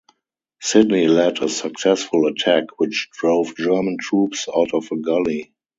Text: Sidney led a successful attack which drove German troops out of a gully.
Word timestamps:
Sidney 0.59 1.07
led 1.07 1.43
a 1.43 1.47
successful 1.47 2.25
attack 2.25 2.63
which 2.79 3.09
drove 3.19 3.55
German 3.55 3.97
troops 4.01 4.47
out 4.49 4.73
of 4.73 4.87
a 4.91 4.97
gully. 4.97 5.53